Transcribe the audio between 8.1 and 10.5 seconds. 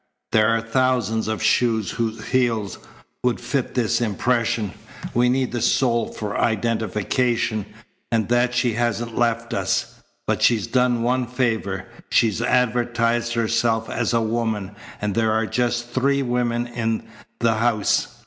and that she hasn't left us. But